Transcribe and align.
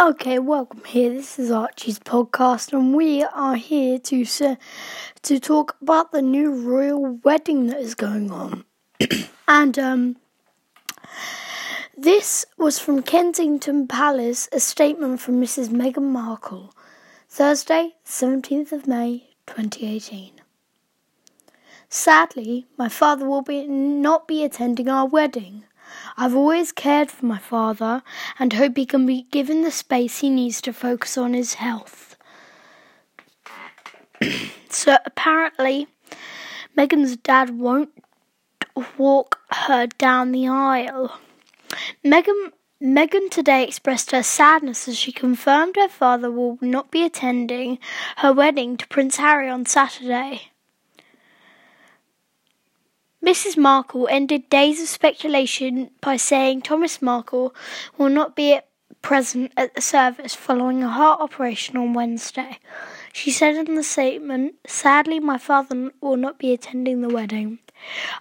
Okay, 0.00 0.38
welcome 0.38 0.82
here. 0.86 1.12
This 1.12 1.38
is 1.38 1.50
Archie's 1.50 1.98
podcast, 1.98 2.72
and 2.72 2.94
we 2.94 3.22
are 3.22 3.56
here 3.56 3.98
to 3.98 4.24
uh, 4.40 4.56
to 5.20 5.38
talk 5.38 5.76
about 5.82 6.10
the 6.10 6.22
new 6.22 6.50
royal 6.52 7.18
wedding 7.22 7.66
that 7.66 7.80
is 7.80 7.94
going 7.94 8.30
on. 8.30 8.64
and 9.46 9.78
um, 9.78 10.16
this 11.98 12.46
was 12.56 12.78
from 12.78 13.02
Kensington 13.02 13.86
Palace, 13.86 14.48
a 14.52 14.58
statement 14.60 15.20
from 15.20 15.38
Mrs. 15.38 15.68
Meghan 15.68 16.08
Markle, 16.08 16.74
Thursday, 17.28 17.96
seventeenth 18.02 18.72
of 18.72 18.86
May, 18.86 19.28
twenty 19.44 19.86
eighteen. 19.86 20.40
Sadly, 21.90 22.66
my 22.78 22.88
father 22.88 23.28
will 23.28 23.42
be 23.42 23.66
not 23.66 24.26
be 24.26 24.44
attending 24.44 24.88
our 24.88 25.06
wedding. 25.06 25.64
I've 26.16 26.34
always 26.34 26.72
cared 26.72 27.10
for 27.10 27.26
my 27.26 27.38
father 27.38 28.02
and 28.38 28.52
hope 28.52 28.76
he 28.76 28.86
can 28.86 29.06
be 29.06 29.26
given 29.30 29.62
the 29.62 29.70
space 29.70 30.20
he 30.20 30.30
needs 30.30 30.60
to 30.62 30.72
focus 30.72 31.16
on 31.16 31.34
his 31.34 31.54
health. 31.54 32.16
so 34.70 34.98
apparently, 35.04 35.86
Meghan's 36.76 37.16
dad 37.16 37.58
won't 37.58 37.90
walk 38.98 39.40
her 39.50 39.86
down 39.86 40.32
the 40.32 40.48
aisle. 40.48 41.18
Meghan 42.04 42.52
Meghan 42.82 43.28
today 43.30 43.64
expressed 43.64 44.10
her 44.10 44.22
sadness 44.22 44.88
as 44.88 44.96
she 44.96 45.12
confirmed 45.12 45.76
her 45.76 45.88
father 45.88 46.30
will 46.30 46.56
not 46.62 46.90
be 46.90 47.04
attending 47.04 47.78
her 48.16 48.32
wedding 48.32 48.78
to 48.78 48.88
Prince 48.88 49.16
Harry 49.16 49.50
on 49.50 49.66
Saturday. 49.66 50.50
Mrs. 53.24 53.58
Markle 53.58 54.08
ended 54.08 54.48
days 54.48 54.80
of 54.80 54.88
speculation 54.88 55.90
by 56.00 56.16
saying 56.16 56.62
Thomas 56.62 57.02
Markle 57.02 57.54
will 57.98 58.08
not 58.08 58.34
be 58.34 58.58
present 59.02 59.52
at 59.58 59.74
the 59.74 59.82
service 59.82 60.34
following 60.34 60.82
a 60.82 60.88
heart 60.88 61.20
operation 61.20 61.76
on 61.76 61.92
Wednesday. 61.92 62.58
She 63.12 63.30
said 63.30 63.56
in 63.56 63.74
the 63.74 63.82
statement, 63.82 64.54
Sadly, 64.66 65.20
my 65.20 65.36
father 65.36 65.90
will 66.00 66.16
not 66.16 66.38
be 66.38 66.52
attending 66.52 67.02
the 67.02 67.08
wedding. 67.10 67.58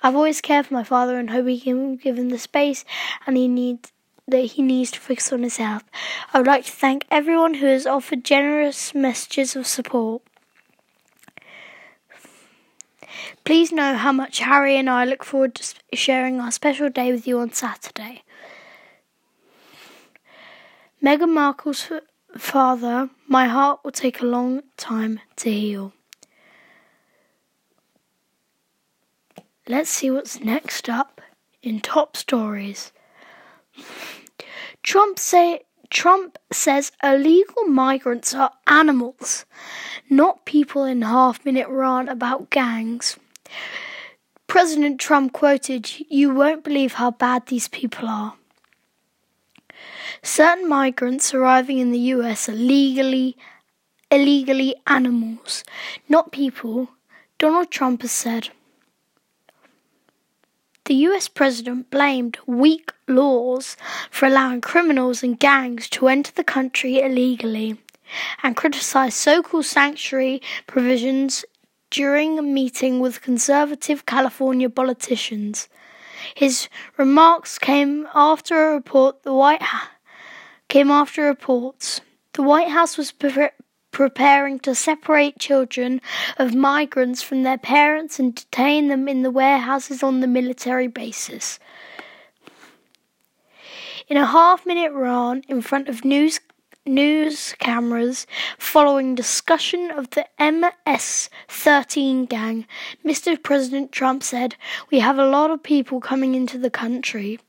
I've 0.04 0.16
always 0.16 0.42
cared 0.42 0.66
for 0.66 0.74
my 0.74 0.84
father 0.84 1.18
and 1.18 1.30
hope 1.30 1.48
he 1.48 1.62
can 1.62 1.96
give 1.96 2.18
him 2.18 2.30
the 2.30 2.38
space 2.38 2.84
and 3.26 3.38
he 3.38 3.48
needs 3.48 3.94
that 4.28 4.38
he 4.40 4.62
needs 4.62 4.92
to 4.92 5.00
focus 5.00 5.32
on 5.32 5.44
his 5.44 5.58
health. 5.58 5.86
I 6.34 6.40
would 6.40 6.48
like 6.48 6.66
to 6.66 6.72
thank 6.72 7.06
everyone 7.10 7.56
who 7.56 7.66
has 7.66 7.88
offered 7.88 8.24
generous 8.24 8.94
messages 8.94 9.56
of 9.56 9.66
support. 9.66 10.22
Please 13.44 13.72
know 13.72 13.96
how 13.96 14.12
much 14.12 14.40
Harry 14.40 14.78
and 14.78 14.90
I 14.90 15.06
look 15.06 15.24
forward 15.24 15.56
to 15.56 15.76
sharing 15.94 16.40
our 16.40 16.52
special 16.52 16.90
day 16.90 17.12
with 17.12 17.28
you 17.28 17.40
on 17.40 17.52
Saturday. 17.52 18.24
Meghan 21.04 21.34
Markle's 21.34 21.90
father, 22.38 23.10
my 23.28 23.48
heart 23.48 23.80
will 23.84 23.92
take 23.92 24.22
a 24.22 24.26
long 24.26 24.64
time 24.78 25.20
to 25.38 25.52
heal. 25.52 25.94
Let's 29.68 29.90
see 29.90 30.10
what's 30.10 30.40
next 30.40 30.90
up 30.90 31.22
in 31.62 31.80
top 31.80 32.18
stories. 32.18 32.92
Trump 34.84 35.20
say 35.20 35.62
Trump 35.90 36.38
says 36.52 36.92
illegal 37.04 37.66
migrants 37.66 38.34
are 38.34 38.52
animals, 38.68 39.46
not 40.10 40.46
people 40.46 40.84
in 40.84 41.02
half 41.02 41.44
minute 41.44 41.68
rant 41.68 42.10
about 42.10 42.50
gangs. 42.50 43.18
President 44.48 45.00
Trump 45.00 45.34
quoted, 45.34 45.90
You 46.10 46.34
won't 46.34 46.64
believe 46.64 46.94
how 46.94 47.12
bad 47.12 47.48
these 47.48 47.68
people 47.68 48.08
are. 48.08 48.36
Certain 50.22 50.68
migrants 50.68 51.34
arriving 51.34 51.80
in 51.80 51.92
the 51.92 52.00
US 52.00 52.50
are 52.50 52.54
legally 52.54 53.38
illegally 54.12 54.76
animals, 54.88 55.64
not 56.08 56.32
people, 56.32 56.90
Donald 57.38 57.70
Trump 57.70 58.02
has 58.02 58.12
said. 58.12 58.50
The 60.90 61.06
US 61.10 61.28
president 61.28 61.92
blamed 61.92 62.40
weak 62.48 62.92
laws 63.08 63.78
for 64.10 64.26
allowing 64.26 64.60
criminals 64.62 65.22
and 65.22 65.40
gangs 65.40 65.88
to 65.90 66.08
enter 66.08 66.32
the 66.32 66.44
country 66.44 67.00
illegally 67.00 67.78
and 68.42 68.58
criticized 68.58 69.14
so 69.14 69.44
called 69.44 69.68
sanctuary 69.68 70.42
provisions 70.66 71.46
during 71.92 72.40
a 72.40 72.42
meeting 72.42 73.00
with 73.00 73.22
conservative 73.22 74.08
California 74.08 74.68
politicians. 74.68 75.70
His 76.34 76.68
remarks 76.98 77.60
came 77.60 78.08
after 78.16 78.72
a 78.72 78.74
report 78.74 79.22
the 79.22 79.36
White 79.36 79.62
House 79.62 79.90
came 80.70 80.90
after 80.90 81.22
reports 81.22 82.02
the 82.34 82.42
White 82.42 82.70
House 82.70 82.98
was 82.98 83.12
pre- 83.12 83.50
preparing 83.92 84.60
to 84.60 84.76
separate 84.76 85.40
children 85.40 86.02
of 86.38 86.56
migrants 86.56 87.22
from 87.22 87.44
their 87.44 87.58
parents 87.58 88.20
and 88.20 88.36
detain 88.36 88.88
them 88.88 89.08
in 89.08 89.24
the 89.24 89.32
warehouses 89.32 90.04
on 90.04 90.20
the 90.20 90.28
military 90.28 90.88
bases. 90.88 91.60
In 94.08 94.18
a 94.18 94.26
half 94.26 94.66
minute 94.66 94.92
run 94.92 95.44
in 95.48 95.62
front 95.62 95.88
of 95.88 96.04
news 96.04 96.40
news 96.86 97.54
cameras 97.60 98.26
following 98.58 99.14
discussion 99.14 99.92
of 99.92 100.10
the 100.12 100.26
MS 100.40 101.30
13 101.48 102.26
gang, 102.26 102.66
Mr. 103.06 103.42
President 103.42 103.92
Trump 103.92 104.24
said, 104.24 104.56
We 104.92 105.00
have 105.00 105.20
a 105.20 105.30
lot 105.30 105.52
of 105.52 105.62
people 105.62 106.00
coming 106.00 106.34
into 106.34 106.58
the 106.58 106.72
country, 106.72 107.40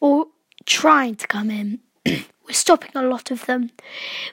or 0.00 0.26
trying 0.66 1.16
to 1.16 1.26
come 1.26 1.50
in. 1.50 1.80
We're 2.52 2.56
stopping 2.56 2.90
a 2.94 3.02
lot 3.02 3.30
of 3.30 3.46
them. 3.46 3.70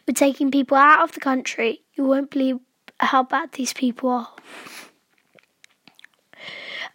We're 0.05 0.13
taking 0.13 0.51
people 0.51 0.75
out 0.75 1.03
of 1.03 1.13
the 1.13 1.21
country. 1.21 1.83
You 1.93 2.03
won't 2.03 2.29
believe 2.29 2.57
how 2.99 3.23
bad 3.23 3.53
these 3.53 3.71
people 3.71 4.09
are. 4.09 4.33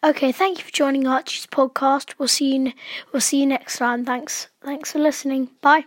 Okay, 0.05 0.33
thank 0.33 0.59
you 0.59 0.65
for 0.65 0.71
joining 0.71 1.07
Archie's 1.07 1.47
podcast. 1.47 2.17
We'll 2.19 2.29
see 2.29 2.55
you. 2.55 2.73
We'll 3.11 3.23
see 3.23 3.41
you 3.41 3.47
next 3.47 3.79
time. 3.79 4.05
Thanks. 4.05 4.49
Thanks 4.63 4.93
for 4.93 4.99
listening. 4.99 5.49
Bye. 5.63 5.87